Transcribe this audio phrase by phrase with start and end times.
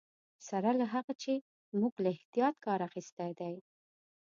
[0.49, 1.33] سره له هغه چې
[1.79, 3.55] موږ له احتیاط کار اخیستی دی.